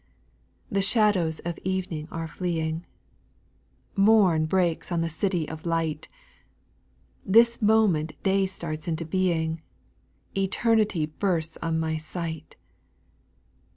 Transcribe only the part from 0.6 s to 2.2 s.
IB. The shadows of evening